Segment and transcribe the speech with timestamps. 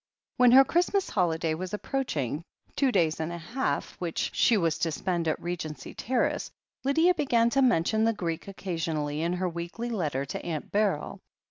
[0.37, 2.41] When her Christmas holiday was approaching—
[2.75, 6.49] ^two days and a half which she was to spend at Regency Terrace—
[6.83, 11.19] ^Lydia began to mention the Greek occasion ally in her weekly letter to Aunt Beryl.